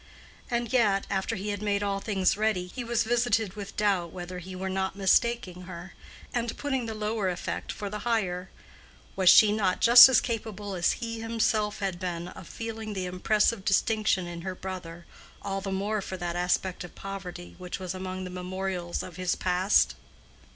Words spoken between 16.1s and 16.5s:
that